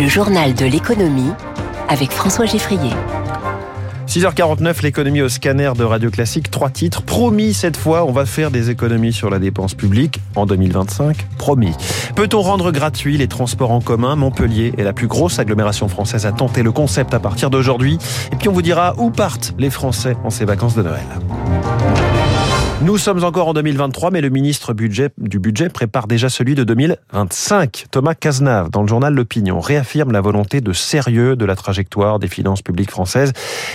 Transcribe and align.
Le 0.00 0.08
journal 0.08 0.54
de 0.54 0.64
l'économie 0.64 1.30
avec 1.90 2.10
François 2.10 2.46
Geffrier. 2.46 2.94
6h49, 4.08 4.82
l'économie 4.82 5.20
au 5.20 5.28
scanner 5.28 5.72
de 5.76 5.84
Radio 5.84 6.10
Classique. 6.10 6.50
Trois 6.50 6.70
titres. 6.70 7.02
Promis, 7.02 7.52
cette 7.52 7.76
fois, 7.76 8.06
on 8.06 8.10
va 8.10 8.24
faire 8.24 8.50
des 8.50 8.70
économies 8.70 9.12
sur 9.12 9.28
la 9.28 9.38
dépense 9.38 9.74
publique 9.74 10.18
en 10.36 10.46
2025. 10.46 11.26
Promis. 11.36 11.74
Peut-on 12.16 12.40
rendre 12.40 12.72
gratuit 12.72 13.18
les 13.18 13.28
transports 13.28 13.72
en 13.72 13.82
commun? 13.82 14.16
Montpellier 14.16 14.72
est 14.78 14.84
la 14.84 14.94
plus 14.94 15.06
grosse 15.06 15.38
agglomération 15.38 15.86
française 15.86 16.24
à 16.24 16.32
tenter 16.32 16.62
le 16.62 16.72
concept 16.72 17.12
à 17.12 17.20
partir 17.20 17.50
d'aujourd'hui. 17.50 17.98
Et 18.32 18.36
puis 18.36 18.48
on 18.48 18.52
vous 18.52 18.62
dira 18.62 18.94
où 18.96 19.10
partent 19.10 19.54
les 19.58 19.68
Français 19.68 20.16
en 20.24 20.30
ces 20.30 20.46
vacances 20.46 20.76
de 20.76 20.82
Noël. 20.82 21.04
Nous 22.82 22.96
sommes 22.96 23.24
encore 23.24 23.48
en 23.48 23.52
2023, 23.52 24.10
mais 24.10 24.22
le 24.22 24.30
ministre 24.30 24.72
du 24.72 25.38
budget 25.38 25.68
prépare 25.68 26.06
déjà 26.06 26.30
celui 26.30 26.54
de 26.54 26.64
2025. 26.64 27.84
Thomas 27.90 28.14
Cazenave, 28.14 28.70
dans 28.70 28.80
le 28.80 28.88
journal 28.88 29.12
L'Opinion, 29.12 29.60
réaffirme 29.60 30.12
la 30.12 30.22
volonté 30.22 30.62
de 30.62 30.72
sérieux 30.72 31.36
de 31.36 31.44
la 31.44 31.56
trajectoire 31.56 32.18
des 32.18 32.28
finances 32.28 32.62
publiques 32.62 32.90
françaises. 32.90 33.34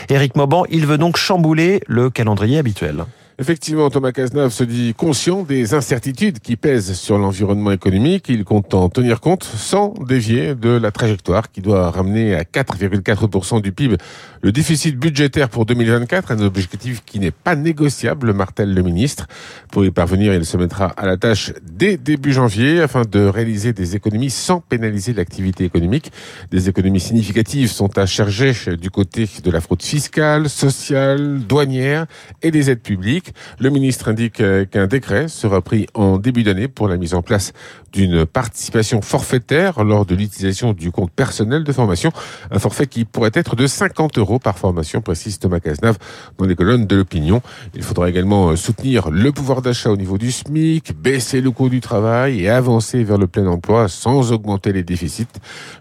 Éric 0.10 0.36
Mauban, 0.36 0.66
il 0.72 0.88
veut 0.88 0.98
donc 0.98 1.18
chambouler 1.18 1.82
le 1.86 2.10
calendrier 2.10 2.58
habituel. 2.58 3.06
Effectivement, 3.38 3.90
Thomas 3.90 4.14
Cazenave 4.14 4.54
se 4.54 4.64
dit 4.64 4.94
conscient 4.94 5.44
des 5.44 5.74
incertitudes 5.74 6.40
qui 6.40 6.56
pèsent 6.56 6.94
sur 6.94 7.18
l'environnement 7.18 7.72
économique. 7.72 8.28
Il 8.30 8.46
compte 8.46 8.74
en 8.74 8.88
tenir 8.88 9.20
compte 9.20 9.44
sans 9.44 9.94
dévier 10.08 10.56
de 10.56 10.70
la 10.70 10.92
trajectoire 10.92 11.52
qui 11.52 11.60
doit 11.60 11.92
ramener 11.92 12.34
à 12.34 12.44
4,4% 12.44 13.62
du 13.62 13.74
PIB 13.74 13.98
le 14.42 14.52
déficit 14.54 14.96
budgétaire 14.96 15.50
pour 15.50 15.66
2024, 15.66 16.32
un 16.32 16.40
objectif 16.42 17.04
qui 17.04 17.20
n'est 17.20 17.32
pas 17.32 17.56
négociable, 17.56 18.32
martèle 18.32 18.74
le 18.74 18.84
ministre. 18.84 19.28
Pour 19.72 19.84
y 19.84 19.92
parvenir, 19.92 20.34
il 20.34 20.46
se 20.46 20.56
mettra 20.56 20.86
à 20.86 21.06
la 21.06 21.18
tâche 21.18 21.52
dès 21.64 21.98
début 21.98 22.32
janvier 22.32 22.80
afin 22.80 23.02
de 23.02 23.26
réaliser 23.26 23.74
des 23.74 23.96
économies 23.96 24.30
sans 24.30 24.62
pénaliser 24.62 25.14
l'activité 25.14 25.66
économique. 25.66 26.12
Des 26.52 26.70
économies 26.70 27.00
significatives 27.00 27.72
sont 27.72 27.98
à 27.98 28.06
charger 28.06 28.54
du 28.80 28.92
côté 28.92 29.28
de 29.44 29.50
la 29.52 29.60
fraude 29.60 29.82
fiscale, 29.82 30.48
sociale, 30.48 31.40
douanière 31.40 32.06
et 32.44 32.52
des 32.52 32.70
aides 32.70 32.84
publiques. 32.84 33.25
Le 33.60 33.70
ministre 33.70 34.10
indique 34.10 34.42
euh, 34.42 34.66
qu'un 34.66 34.88
décret 34.88 35.28
sera 35.28 35.62
pris 35.62 35.88
en 35.94 36.18
début 36.18 36.44
d'année 36.44 36.68
pour 36.68 36.88
la 36.88 36.98
mise 36.98 37.14
en 37.14 37.22
place 37.22 37.54
d'une 37.94 38.26
participation 38.26 39.02
forfaitaire 39.02 39.84
lors 39.84 40.06
de 40.06 40.16
l'utilisation 40.16 40.74
du 40.74 40.92
compte 40.92 41.12
personnel 41.12 41.64
de 41.64 41.72
formation. 41.72 42.12
Un 42.52 42.60
forfait 42.60 42.88
qui 42.88 43.06
pourrait 43.06 43.32
être 43.34 43.56
de 43.56 43.68
50 43.68 44.18
euros 44.18 44.40
par 44.40 44.58
formation, 44.58 45.02
précise 45.02 45.40
Thomas 45.40 45.60
Cazenave 45.60 45.98
dans 46.38 46.46
les 46.46 46.56
colonnes 46.56 46.86
de 46.86 46.96
l'opinion. 46.96 47.42
Il 47.74 47.84
faudra 47.84 48.10
également 48.10 48.50
euh, 48.50 48.56
soutenir 48.56 49.10
le 49.10 49.32
pouvoir 49.32 49.62
d'achat 49.62 49.92
au 49.92 49.98
niveau 49.98 50.18
du 50.18 50.32
SMIC, 50.32 50.94
baisser 51.00 51.42
le 51.42 51.52
coût 51.52 51.70
du 51.70 51.80
travail 51.80 52.42
et 52.42 52.50
avancer 52.50 53.04
vers 53.04 53.18
le 53.18 53.28
plein 53.28 53.48
emploi 53.48 53.88
sans 53.88 54.32
augmenter 54.32 54.74
les 54.74 54.84
déficits. 54.84 55.28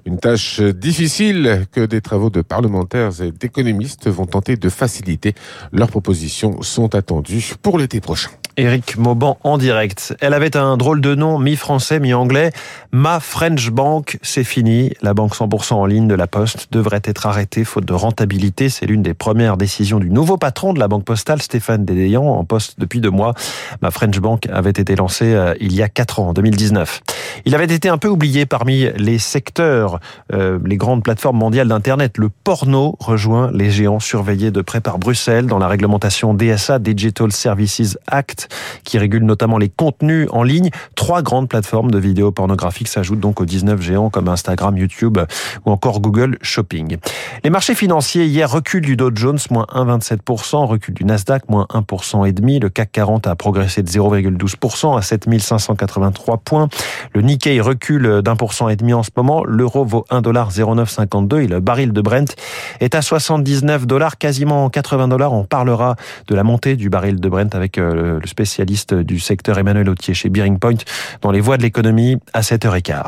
Une 0.05 0.19
tâche 0.19 0.61
difficile 0.61 1.67
que 1.73 1.85
des 1.87 2.01
travaux 2.01 2.31
de 2.31 2.43
parlementaires 2.43 3.21
et 3.21 3.33
d'économistes 3.33 4.09
vont 4.09 4.27
tenter 4.27 4.57
de 4.57 4.69
faciliter. 4.69 5.35
Leurs 5.73 5.89
propositions 5.89 6.63
sont 6.63 6.95
attendues 6.95 7.34
pour 7.63 7.79
l'été 7.79 8.01
prochain. 8.01 8.31
Eric 8.57 8.97
Mauban 8.97 9.39
en 9.43 9.59
direct. 9.59 10.17
Elle 10.21 10.35
avait 10.35 10.57
un 10.57 10.77
drôle 10.77 11.01
de 11.01 11.15
nom, 11.15 11.39
mi-français, 11.39 12.01
mi-anglais. 12.01 12.53
Ma 12.93 13.21
French 13.21 13.71
Bank, 13.71 14.19
c'est 14.23 14.45
fini. 14.45 14.93
La 15.03 15.15
banque 15.15 15.35
100% 15.35 15.75
en 15.75 15.87
ligne 15.87 16.09
de 16.09 16.15
la 16.15 16.27
Poste 16.27 16.69
devrait 16.71 17.03
être 17.05 17.27
arrêtée 17.27 17.65
faute 17.65 17.85
de 17.85 17.93
rentabilité. 17.93 18.69
C'est 18.69 18.87
l'une 18.87 19.03
des 19.03 19.15
premières 19.15 19.57
décisions 19.57 19.99
du 19.99 20.11
nouveau 20.11 20.37
patron 20.37 20.73
de 20.73 20.79
la 20.79 20.89
banque 20.89 21.05
postale, 21.05 21.43
Stéphane 21.43 21.85
Dédéan, 21.85 22.25
en 22.25 22.45
poste 22.45 22.79
depuis 22.79 23.01
deux 23.01 23.11
mois. 23.11 23.35
Ma 23.83 23.91
French 23.91 24.19
Bank 24.19 24.47
avait 24.53 24.71
été 24.71 24.97
lancée 24.97 25.35
euh, 25.35 25.55
il 25.61 25.75
y 25.75 25.83
a 25.83 25.89
quatre 25.89 26.21
ans, 26.21 26.29
en 26.29 26.33
2019. 26.33 27.03
Il 27.47 27.55
avait 27.55 27.65
été 27.65 27.89
un 27.89 27.99
peu 27.99 28.09
oublié 28.09 28.47
parmi 28.47 28.89
les 28.97 29.19
secteurs, 29.19 30.01
euh, 30.33 30.59
les 30.65 30.77
grandes 30.77 31.03
plateformes 31.03 31.39
mondiales 31.39 31.69
d'Internet. 31.69 32.19
Le 32.19 32.29
porno 32.29 32.97
rejoint 33.01 33.51
les 33.53 33.71
géants 33.71 34.01
surveillés 34.01 34.51
de 34.51 34.61
près 34.61 34.81
par 34.81 34.99
Bruxelles 34.99 35.47
dans 35.47 35.59
la 35.59 35.69
réglementation 35.69 36.35
DSA, 36.35 36.79
Digital 36.79 37.33
Services 37.33 37.99
Act, 38.07 38.44
qui 38.85 38.99
régule 38.99 39.25
notamment 39.25 39.59
les 39.59 39.69
contenus 39.69 40.29
en 40.31 40.43
ligne. 40.43 40.71
Trois 40.95 41.23
grandes 41.23 41.49
plateformes 41.49 41.91
de 41.91 41.99
vidéos 41.99 42.33
pornographiques 42.33 42.89
s'ajoutent 42.89 43.21
donc 43.21 43.41
aux 43.41 43.45
19 43.45 43.81
géants 43.81 44.11
comme 44.11 44.29
Instagram, 44.29 44.77
YouTube 44.77 45.19
ou 45.65 45.71
encore 45.71 46.01
Google 46.01 46.39
Shopping. 46.43 46.97
Les 47.43 47.51
marchés 47.51 47.75
financiers 47.75 48.27
hier 48.27 48.51
recul 48.51 48.83
du 48.83 48.97
Dow 48.97 49.11
Jones 49.15 49.39
moins 49.51 49.67
1,27%, 49.75 50.67
recul 50.67 50.95
du 50.95 51.05
Nasdaq 51.05 51.49
moins 51.49 51.67
1% 51.73 52.27
et 52.27 52.33
demi. 52.33 52.59
Le 52.59 52.69
CAC 52.69 52.93
40 52.93 53.27
a 53.27 53.35
progressé 53.35 53.83
de 53.83 53.89
0,12% 53.89 54.97
à 54.97 55.03
7583 55.03 56.39
points. 56.39 56.69
Le 57.13 57.23
Nikkei 57.23 57.61
recule 57.61 58.23
d'un 58.23 58.37
pour 58.37 58.53
cent 58.53 58.69
et 58.69 58.77
demi 58.77 58.93
en 58.93 59.03
ce 59.03 59.11
moment. 59.17 59.45
L'euro 59.45 59.85
vaut 59.85 60.05
1,0952 60.11 61.43
et 61.43 61.47
le 61.47 61.61
baril 61.61 61.93
de 61.93 62.01
Brent 62.01 62.35
est 62.81 62.95
à 62.95 63.03
79 63.03 63.87
dollars, 63.87 64.19
quasiment 64.19 64.69
80 64.71 65.09
dollars. 65.09 65.33
On 65.33 65.45
parlera 65.45 65.97
de 66.29 66.35
la 66.35 66.43
montée 66.43 66.77
du 66.77 66.91
baril 66.91 67.21
de 67.21 67.29
Brent 67.29 67.55
avec 67.55 67.79
euh, 67.79 68.19
le 68.21 68.27
spécialiste 68.35 68.95
du 68.95 69.21
secteur 69.21 69.59
Emmanuel 69.59 69.89
Autier 69.89 70.13
chez 70.13 70.29
Bearing 70.29 70.59
Point 70.59 70.79
dans 71.21 71.31
les 71.31 71.41
voies 71.41 71.57
de 71.57 71.63
l'économie 71.63 72.17
à 72.33 72.41
7h15. 72.41 73.05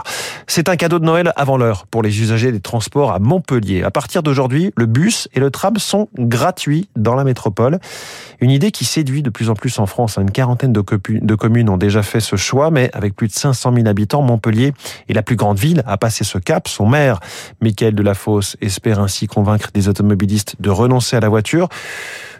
C'est 0.46 0.68
un 0.68 0.76
cadeau 0.76 1.00
de 1.00 1.04
Noël 1.04 1.32
avant 1.34 1.56
l'heure 1.56 1.88
pour 1.88 2.00
les 2.04 2.20
usagers 2.20 2.52
des 2.52 2.60
transports 2.60 3.10
à 3.10 3.18
Montpellier. 3.18 3.82
À 3.82 3.90
partir 3.90 4.22
d'aujourd'hui, 4.22 4.72
le 4.76 4.86
bus 4.86 5.28
et 5.34 5.40
le 5.40 5.50
tram 5.50 5.78
sont 5.78 6.08
gratuits 6.16 6.88
dans 6.94 7.16
la 7.16 7.24
métropole. 7.24 7.80
Une 8.40 8.52
idée 8.52 8.70
qui 8.70 8.84
séduit 8.84 9.24
de 9.24 9.30
plus 9.30 9.50
en 9.50 9.54
plus 9.54 9.80
en 9.80 9.86
France. 9.86 10.16
Une 10.16 10.30
quarantaine 10.30 10.72
de 10.72 11.34
communes 11.34 11.70
ont 11.70 11.76
déjà 11.76 12.04
fait 12.04 12.20
ce 12.20 12.36
choix, 12.36 12.70
mais 12.70 12.88
avec 12.92 13.16
plus 13.16 13.26
de 13.26 13.32
500 13.32 13.74
000 13.74 13.88
habitants, 13.88 14.22
Montpellier 14.22 14.74
est 15.08 15.12
la 15.12 15.24
plus 15.24 15.34
grande 15.34 15.58
ville 15.58 15.82
à 15.86 15.96
passer 15.96 16.22
ce 16.22 16.38
cap. 16.38 16.68
Son 16.68 16.86
maire, 16.86 17.18
Michael 17.60 17.96
Delafosse, 17.96 18.56
espère 18.60 19.00
ainsi 19.00 19.26
convaincre 19.26 19.70
des 19.74 19.88
automobilistes 19.88 20.54
de 20.60 20.70
renoncer 20.70 21.16
à 21.16 21.20
la 21.20 21.28
voiture 21.28 21.68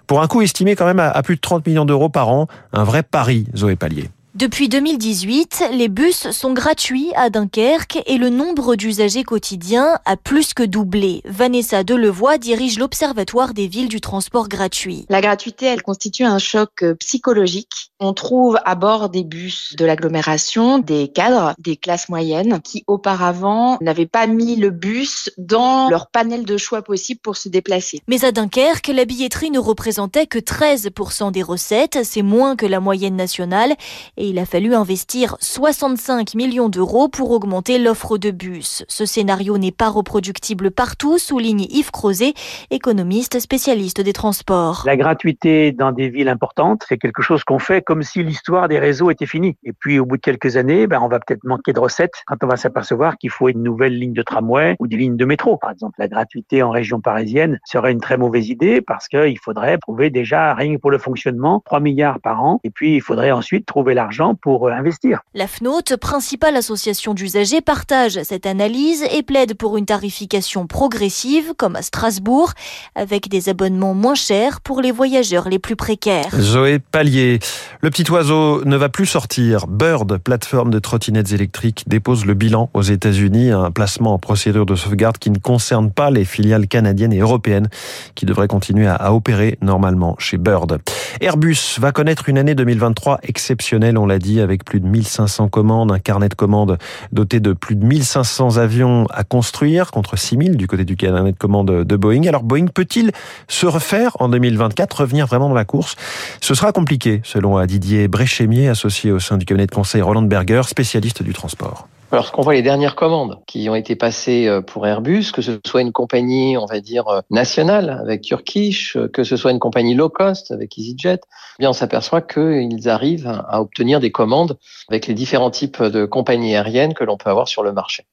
pour 0.07 0.23
un 0.23 0.27
coût 0.27 0.43
estimé 0.43 0.77
quand 0.77 0.87
même 0.87 1.01
à 1.01 1.23
plus 1.23 1.37
de 1.37 1.41
30 1.41 1.67
millions 1.67 1.85
d'euros 1.85 2.09
par 2.09 2.29
an. 2.29 2.47
Un 2.73 2.85
vrai 2.85 3.03
pari, 3.03 3.47
Zoé 3.55 3.77
Pallier. 3.77 4.11
Depuis 4.37 4.69
2018, 4.69 5.71
les 5.73 5.89
bus 5.89 6.31
sont 6.31 6.53
gratuits 6.53 7.11
à 7.17 7.31
Dunkerque 7.31 8.03
et 8.05 8.19
le 8.19 8.29
nombre 8.29 8.77
d'usagers 8.77 9.25
quotidiens 9.25 9.99
a 10.05 10.19
plus 10.19 10.53
que 10.53 10.63
doublé. 10.63 11.23
Vanessa 11.25 11.85
Delevoye 11.85 12.37
dirige 12.37 12.79
l'Observatoire 12.79 13.55
des 13.55 13.67
villes 13.67 13.89
du 13.89 14.03
transport 14.03 14.51
gratuit. 14.51 15.07
La 15.09 15.23
gratuité, 15.23 15.65
elle 15.65 15.81
constitue 15.81 16.25
un 16.25 16.39
choc 16.39 16.83
euh, 16.83 16.95
psychologique. 16.97 17.91
On 17.99 18.13
trouve 18.13 18.59
à 18.67 18.75
bord 18.75 19.09
des 19.09 19.25
bus 19.25 19.75
de 19.75 19.87
l'agglomération 19.87 20.81
des 20.81 21.09
cadres, 21.09 21.55
des 21.59 21.79
classes 21.79 22.11
moyennes 22.11 22.61
qui 22.61 22.85
auparavant 22.87 23.79
n'avaient 23.81 24.05
pas 24.05 24.27
mis 24.27 24.57
le 24.57 24.69
bus 24.69 25.31
dans 25.39 25.89
leur 25.89 26.09
panel 26.09 26.45
de 26.45 26.59
choix 26.59 26.83
possible 26.83 27.21
pour 27.23 27.39
se 27.39 27.49
déplacer. 27.49 28.03
Mais 28.07 28.23
à 28.27 28.33
Dunkerque, 28.33 28.89
la 28.89 29.07
billetterie 29.07 29.51
ne 29.51 29.59
représentait 29.59 30.27
que 30.27 30.39
13% 30.39 31.33
des 31.33 31.43
recettes, 31.43 32.01
c'est 32.05 32.21
moins 32.21 32.55
que 32.55 32.67
la 32.67 32.81
moyenne 32.81 33.17
nationale 33.17 33.75
et 34.19 34.26
il 34.29 34.39
a 34.39 34.47
fallu 34.47 34.75
investir 34.75 35.37
65 35.41 36.35
millions 36.35 36.69
d'euros 36.69 37.09
pour 37.09 37.31
augmenter 37.31 37.79
l'offre 37.79 38.19
de 38.19 38.31
bus. 38.31 38.85
Ce 38.89 39.07
scénario 39.07 39.59
n'est 39.59 39.73
pas 39.73 39.89
reproductible 39.89 40.71
partout, 40.71 41.19
souligne 41.19 41.67
Yves 41.71 41.91
Crozet, 41.91 42.35
économiste 42.71 43.39
spécialiste 43.39 44.01
des 44.01 44.13
transports. 44.13 44.83
La 44.87 44.97
gratuité 44.97 45.73
dans 45.73 45.93
des 45.93 46.09
villes 46.09 46.29
importantes, 46.29 46.85
c'est 46.89 46.99
quelque 46.99 47.23
chose 47.23 47.45
qu'on 47.45 47.59
fait 47.59 47.83
comme 47.83 48.03
si 48.03 48.23
l'histoire 48.23 48.69
des 48.69 48.79
réseaux 48.79 49.11
était 49.11 49.27
finie. 49.27 49.57
Et 49.65 49.73
puis 49.73 49.99
au 49.99 50.07
bout 50.07 50.17
de 50.17 50.23
quelques 50.23 50.57
années, 50.57 50.87
ben, 50.87 51.01
on 51.03 51.09
va 51.09 51.21
peut-être 51.21 51.45
manquer 51.45 51.73
de 51.73 51.81
recettes 51.81 52.23
quand 52.27 52.37
on 52.43 52.47
va 52.47 52.57
s'apercevoir 52.57 53.19
qu'il 53.19 53.31
faut 53.31 53.49
une 53.49 53.63
nouvelle 53.63 53.99
ligne 53.99 54.13
de 54.13 54.23
tramway 54.23 54.77
ou 54.81 54.87
des 54.87 54.97
lignes 54.97 55.17
de 55.17 55.25
métro. 55.25 55.57
Par 55.57 55.71
exemple, 55.71 55.95
la 55.99 56.09
gratuité 56.09 56.63
en 56.63 56.71
région 56.71 57.01
parisienne 57.01 57.59
serait 57.65 57.93
une 57.93 58.01
très 58.01 58.17
mauvaise 58.17 58.49
idée 58.49 58.81
parce 58.81 59.09
qu'il 59.09 59.39
faudrait 59.39 59.79
trouver 59.79 60.11
déjà, 60.11 60.55
rien 60.55 60.75
que 60.77 60.81
pour 60.81 60.91
le 60.91 60.99
fonctionnement, 60.99 61.63
3 61.65 61.81
milliards 61.81 62.21
par 62.21 62.43
an. 62.43 62.61
Et 62.65 62.71
puis 62.71 62.97
il 62.97 63.01
faudrait 63.01 63.33
ensuite 63.33 63.67
trouver 63.67 63.95
l'argent 63.95 64.16
pour 64.41 64.69
euh, 64.69 64.73
investir. 64.73 65.21
La 65.35 65.47
FNOT, 65.47 65.97
principale 66.01 66.57
association 66.57 67.15
d'usagers, 67.15 67.61
partage 67.61 68.23
cette 68.23 68.47
analyse 68.47 69.05
et 69.13 69.23
plaide 69.23 69.55
pour 69.55 69.77
une 69.77 69.87
tarification 69.87 70.67
progressive, 70.67 71.55
comme 71.57 71.77
à 71.77 71.83
Strasbourg, 71.83 72.53
avec 72.95 73.29
des 73.29 73.49
abonnements 73.49 73.95
moins 73.95 74.15
chers 74.15 74.61
pour 74.61 74.81
les 74.81 74.93
voyageurs 74.93 75.49
les 75.49 75.59
plus 75.59 75.77
précaires. 75.77 76.31
Zoé 76.39 76.79
Pallier, 76.79 77.39
le 77.81 77.91
petit 77.91 78.11
oiseau 78.11 78.65
ne 78.65 78.77
va 78.77 78.89
plus 78.89 79.07
sortir. 79.07 79.67
Bird, 79.67 80.19
plateforme 80.19 80.71
de 80.71 80.79
trottinettes 80.79 81.33
électriques, 81.33 81.85
dépose 81.87 82.25
le 82.25 82.35
bilan 82.35 82.71
aux 82.75 82.83
États-Unis, 82.83 83.51
un 83.51 83.71
placement 83.71 84.15
en 84.15 84.19
procédure 84.19 84.67
de 84.67 84.75
sauvegarde 84.75 85.19
qui 85.19 85.31
ne 85.31 85.39
concerne 85.39 85.91
pas 85.91 86.11
les 86.11 86.25
filiales 86.25 86.67
canadiennes 86.67 87.13
et 87.13 87.21
européennes 87.21 87.69
qui 88.15 88.27
devraient 88.27 88.49
continuer 88.49 88.87
à 88.87 89.13
opérer 89.13 89.59
normalement 89.61 90.17
chez 90.19 90.39
Bird. 90.39 90.79
Airbus 91.21 91.79
va 91.79 91.93
connaître 91.93 92.29
une 92.29 92.39
année 92.39 92.55
2023 92.55 93.21
exceptionnelle, 93.23 93.99
on 93.99 94.06
l'a 94.07 94.19
dit, 94.19 94.41
avec 94.41 94.65
plus 94.65 94.81
de 94.81 94.87
1500 94.87 95.49
commandes, 95.49 95.93
un 95.93 95.99
carnet 95.99 96.29
de 96.29 96.35
commandes 96.35 96.79
doté 97.13 97.41
de 97.41 97.53
plus 97.53 97.77
de 97.77 97.85
1500 97.85 98.57
avions 98.57 99.07
à 99.11 99.25
construire, 99.25 99.91
contre 99.91 100.17
6000 100.17 100.57
du 100.57 100.67
côté 100.67 100.85
du 100.85 100.97
carnet 100.97 101.33
de 101.33 101.37
commandes 101.37 101.85
de 101.85 101.97
Boeing. 101.97 102.27
Alors 102.27 102.43
Boeing 102.43 102.67
peut-il 102.67 103.13
se 103.49 103.67
refaire 103.67 104.17
en 104.21 104.29
2024, 104.29 105.01
revenir 105.01 105.27
vraiment 105.27 105.49
dans 105.49 105.55
la 105.55 105.65
course? 105.65 105.97
Ce 106.41 106.55
sera 106.55 106.73
compliqué, 106.73 107.21
selon 107.25 107.65
Didier 107.67 108.09
Bréchémier, 108.09 108.69
associé 108.69 109.13
au 109.13 109.19
sein 109.19 109.37
du 109.37 109.45
cabinet 109.45 109.67
de 109.67 109.75
conseil 109.75 110.03
Roland 110.03 110.23
Berger, 110.23 110.63
spécialiste 110.67 111.23
du 111.23 111.33
transport. 111.33 111.89
Lorsqu'on 112.13 112.43
voit 112.43 112.55
les 112.55 112.63
dernières 112.63 112.95
commandes 112.95 113.41
qui 113.49 113.69
ont 113.69 113.75
été 113.75 113.97
passées 113.97 114.47
euh, 114.47 114.61
pour 114.61 114.87
Airbus, 114.87 115.33
que 115.33 115.43
ce 115.43 115.59
soit 115.67 115.81
une 115.81 115.93
compagnie, 115.93 116.57
on 116.57 116.65
va 116.65 116.79
dire, 116.79 117.09
euh, 117.09 117.21
nationale 117.31 117.91
avec 118.01 118.23
Turkish, 118.23 118.97
euh, 118.97 119.09
que 119.09 119.25
ce 119.25 119.37
soit 119.37 119.51
une 119.51 119.59
compagnie 119.59 119.95
low 119.95 120.09
cost 120.09 120.53
avec 120.53 120.79
EasyJet, 120.79 121.21
eh 121.25 121.59
bien 121.59 121.71
on 121.71 121.73
s'aperçoit 121.73 122.21
qu'ils 122.21 122.89
arrivent 122.89 123.27
à 123.27 123.61
obtenir 123.61 123.99
des 123.99 124.13
commandes 124.13 124.57
avec 124.89 125.09
les 125.09 125.15
différents 125.15 125.51
types 125.51 125.83
de 125.83 126.05
compagnies 126.05 126.55
aériennes 126.55 126.95
que 126.95 127.03
l'on 127.03 127.17
peut 127.17 127.31
avoir 127.31 127.49
sur 127.49 127.65
le 127.65 127.73
marché. 127.73 128.05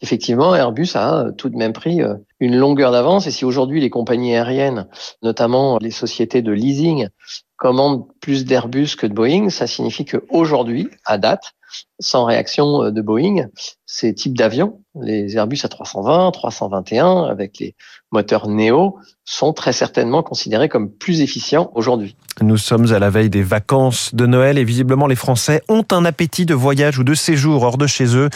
Effectivement, 0.00 0.54
Airbus 0.54 0.90
a 0.94 1.26
tout 1.36 1.48
de 1.48 1.56
même 1.56 1.72
pris 1.72 2.00
une 2.40 2.56
longueur 2.56 2.90
d'avance 2.90 3.26
et 3.26 3.30
si 3.30 3.44
aujourd'hui 3.44 3.80
les 3.80 3.90
compagnies 3.90 4.34
aériennes, 4.34 4.88
notamment 5.22 5.78
les 5.78 5.90
sociétés 5.90 6.42
de 6.42 6.52
leasing, 6.52 7.08
commandent 7.56 8.06
plus 8.20 8.44
d'Airbus 8.44 8.96
que 8.96 9.06
de 9.06 9.14
Boeing, 9.14 9.50
ça 9.50 9.66
signifie 9.66 10.04
qu'aujourd'hui, 10.04 10.88
à 11.04 11.18
date, 11.18 11.55
sans 11.98 12.24
réaction 12.24 12.84
euh, 12.84 12.90
de 12.90 13.00
Boeing, 13.00 13.48
ces 13.86 14.14
types 14.14 14.36
d'avions, 14.36 14.80
les 15.00 15.36
Airbus 15.36 15.56
A320, 15.56 16.32
321, 16.32 17.24
avec 17.24 17.58
les 17.58 17.74
moteurs 18.12 18.48
Neo, 18.48 18.98
sont 19.24 19.52
très 19.52 19.72
certainement 19.72 20.22
considérés 20.22 20.68
comme 20.68 20.90
plus 20.90 21.20
efficients 21.20 21.70
aujourd'hui. 21.74 22.16
Nous 22.40 22.56
sommes 22.56 22.92
à 22.92 22.98
la 22.98 23.10
veille 23.10 23.30
des 23.30 23.42
vacances 23.42 24.14
de 24.14 24.26
Noël 24.26 24.58
et 24.58 24.64
visiblement 24.64 25.06
les 25.06 25.16
Français 25.16 25.62
ont 25.68 25.84
un 25.90 26.04
appétit 26.04 26.46
de 26.46 26.54
voyage 26.54 26.98
ou 26.98 27.04
de 27.04 27.14
séjour 27.14 27.62
hors 27.62 27.78
de 27.78 27.86
chez 27.86 28.16
eux. 28.16 28.30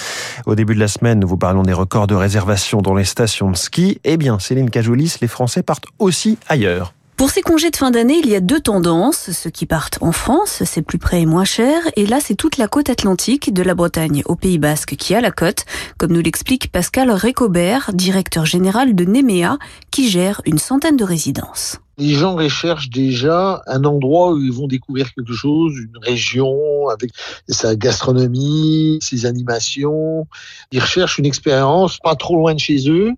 Au 0.47 0.55
début 0.55 0.75
de 0.75 0.81
la 0.81 0.89
semaine, 0.89 1.21
nous 1.21 1.29
vous 1.29 1.37
parlons 1.37 1.63
des 1.63 1.73
records 1.73 2.07
de 2.07 2.15
réservation 2.15 2.83
dans 2.83 2.95
les 2.95 3.05
stations 3.05 3.51
de 3.51 3.57
ski. 3.57 4.01
Eh 4.05 4.17
bien, 4.17 4.39
Céline 4.39 4.71
Cajoulis, 4.71 5.17
les 5.21 5.29
Français 5.29 5.63
partent 5.63 5.87
aussi 5.99 6.39
ailleurs. 6.49 6.93
Pour 7.21 7.29
ces 7.29 7.43
congés 7.43 7.71
de 7.71 7.77
fin 7.77 7.91
d'année, 7.91 8.19
il 8.25 8.31
y 8.31 8.35
a 8.35 8.41
deux 8.41 8.61
tendances. 8.61 9.31
Ceux 9.33 9.51
qui 9.51 9.67
partent 9.67 9.99
en 10.01 10.11
France, 10.11 10.63
c'est 10.65 10.81
plus 10.81 10.97
près 10.97 11.21
et 11.21 11.27
moins 11.27 11.45
cher. 11.45 11.83
Et 11.97 12.07
là, 12.07 12.17
c'est 12.19 12.35
toute 12.35 12.57
la 12.57 12.67
côte 12.67 12.89
atlantique, 12.89 13.53
de 13.53 13.63
la 13.63 13.75
Bretagne 13.75 14.23
au 14.25 14.37
Pays 14.37 14.57
Basque, 14.57 14.97
qui 14.97 15.15
a 15.15 15.21
la 15.21 15.31
côte, 15.31 15.67
comme 15.99 16.13
nous 16.13 16.23
l'explique 16.23 16.73
Pascal 16.73 17.11
Récobert, 17.11 17.91
directeur 17.93 18.47
général 18.47 18.95
de 18.95 19.05
Nemea, 19.05 19.59
qui 19.91 20.09
gère 20.09 20.41
une 20.47 20.57
centaine 20.57 20.97
de 20.97 21.05
résidences 21.05 21.77
les 22.01 22.15
gens 22.15 22.35
recherchent 22.35 22.89
déjà 22.89 23.63
un 23.67 23.85
endroit 23.85 24.33
où 24.33 24.39
ils 24.39 24.53
vont 24.53 24.67
découvrir 24.67 25.13
quelque 25.13 25.35
chose, 25.35 25.75
une 25.77 25.99
région 26.03 26.89
avec 26.89 27.11
sa 27.49 27.77
gastronomie, 27.77 28.99
ses 29.03 29.27
animations. 29.27 30.27
Ils 30.73 30.81
recherchent 30.81 31.19
une 31.19 31.27
expérience 31.27 31.99
pas 31.99 32.15
trop 32.15 32.37
loin 32.37 32.55
de 32.55 32.59
chez 32.59 32.91
eux, 32.91 33.13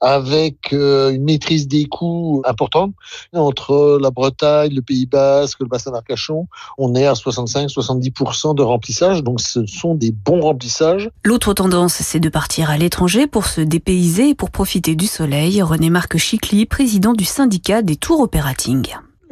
avec 0.00 0.72
euh, 0.72 1.10
une 1.10 1.24
maîtrise 1.24 1.68
des 1.68 1.84
coûts 1.84 2.42
importante. 2.46 2.94
Entre 3.34 3.98
la 4.00 4.10
Bretagne, 4.10 4.74
le 4.74 4.82
Pays 4.82 5.06
Basque, 5.06 5.58
le 5.60 5.66
bassin 5.66 5.90
d'Arcachon, 5.90 6.48
on 6.78 6.94
est 6.94 7.06
à 7.06 7.12
65-70% 7.12 8.54
de 8.54 8.62
remplissage, 8.62 9.22
donc 9.22 9.40
ce 9.40 9.66
sont 9.66 9.94
des 9.94 10.10
bons 10.10 10.40
remplissages. 10.40 11.10
L'autre 11.24 11.52
tendance, 11.52 11.94
c'est 11.94 12.20
de 12.20 12.30
partir 12.30 12.70
à 12.70 12.78
l'étranger 12.78 13.26
pour 13.26 13.46
se 13.46 13.60
dépayser 13.60 14.30
et 14.30 14.34
pour 14.34 14.50
profiter 14.50 14.94
du 14.94 15.06
soleil. 15.06 15.60
René 15.60 15.90
Marc 15.90 16.16
Chicly, 16.16 16.64
président 16.64 17.12
du 17.12 17.26
syndicat 17.26 17.82
des 17.82 17.96
tours 17.96 18.21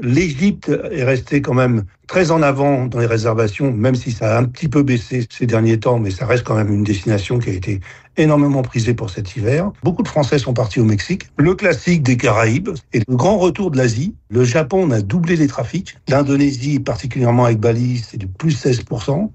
L'Égypte 0.02 0.70
est 0.92 1.04
restée 1.04 1.42
quand 1.42 1.52
même 1.52 1.84
très 2.06 2.30
en 2.30 2.42
avant 2.42 2.86
dans 2.86 2.98
les 2.98 3.06
réservations, 3.06 3.70
même 3.70 3.94
si 3.94 4.12
ça 4.12 4.36
a 4.36 4.40
un 4.40 4.44
petit 4.44 4.66
peu 4.66 4.82
baissé 4.82 5.26
ces 5.30 5.46
derniers 5.46 5.78
temps, 5.78 5.98
mais 5.98 6.10
ça 6.10 6.26
reste 6.26 6.44
quand 6.44 6.54
même 6.54 6.72
une 6.72 6.84
destination 6.84 7.38
qui 7.38 7.50
a 7.50 7.52
été 7.52 7.80
énormément 8.16 8.62
prisée 8.62 8.94
pour 8.94 9.10
cet 9.10 9.36
hiver. 9.36 9.70
Beaucoup 9.82 10.02
de 10.02 10.08
Français 10.08 10.38
sont 10.38 10.54
partis 10.54 10.80
au 10.80 10.84
Mexique. 10.84 11.28
Le 11.36 11.54
classique 11.54 12.02
des 12.02 12.16
Caraïbes 12.16 12.70
et 12.92 13.00
le 13.06 13.16
grand 13.16 13.38
retour 13.38 13.70
de 13.70 13.76
l'Asie. 13.76 14.14
Le 14.30 14.42
Japon, 14.44 14.86
on 14.88 14.90
a 14.90 15.02
doublé 15.02 15.36
les 15.36 15.46
trafics. 15.46 15.96
L'Indonésie, 16.08 16.80
particulièrement 16.80 17.44
avec 17.44 17.58
Bali, 17.58 17.98
c'est 17.98 18.18
du 18.18 18.26
plus 18.26 18.64
16% 18.64 19.30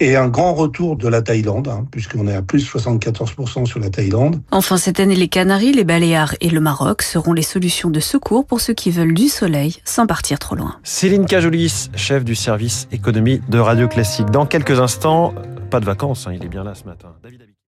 et 0.00 0.16
un 0.16 0.28
grand 0.28 0.54
retour 0.54 0.96
de 0.96 1.06
la 1.06 1.22
Thaïlande, 1.22 1.68
hein, 1.68 1.86
puisqu'on 1.90 2.26
est 2.26 2.34
à 2.34 2.42
plus 2.42 2.66
74% 2.74 3.66
sur 3.66 3.78
la 3.78 3.90
Thaïlande. 3.90 4.40
Enfin, 4.50 4.78
cette 4.78 4.98
année, 4.98 5.14
les 5.14 5.28
Canaries, 5.28 5.72
les 5.72 5.84
Baléares 5.84 6.34
et 6.40 6.50
le 6.50 6.60
Maroc 6.60 7.02
seront 7.02 7.32
les 7.32 7.42
solutions 7.42 7.90
de 7.90 8.00
secours 8.00 8.46
pour 8.46 8.60
ceux 8.60 8.74
qui 8.74 8.90
veulent 8.90 9.14
du 9.14 9.28
soleil 9.28 9.76
sans 9.84 10.06
partir 10.06 10.38
trop 10.38 10.56
loin. 10.56 10.76
Céline 10.82 11.26
Cajolis, 11.26 11.90
chef 11.94 12.24
du 12.24 12.34
service 12.34 12.88
économie 12.90 13.40
de 13.48 13.58
Radio 13.58 13.86
Classique. 13.88 14.30
Dans 14.30 14.46
quelques 14.46 14.80
instants, 14.80 15.34
pas 15.70 15.80
de 15.80 15.84
vacances, 15.84 16.26
hein, 16.26 16.32
il 16.34 16.44
est 16.44 16.48
bien 16.48 16.64
là 16.64 16.74
ce 16.74 16.84
matin. 16.84 17.08
David 17.22 17.50